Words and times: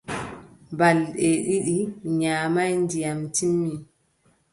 Balɗe 0.77 1.29
ɗiɗi 1.45 1.77
mi 2.03 2.09
nyaamaay, 2.19 2.71
ndiyam 2.83 3.19
timmi. 3.35 3.71